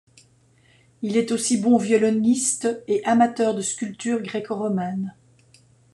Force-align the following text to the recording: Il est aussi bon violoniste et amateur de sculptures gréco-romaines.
Il 1.03 1.15
est 1.15 1.31
aussi 1.31 1.57
bon 1.59 1.77
violoniste 1.77 2.81
et 2.87 3.03
amateur 3.05 3.53
de 3.53 3.61
sculptures 3.61 4.23
gréco-romaines. 4.23 5.13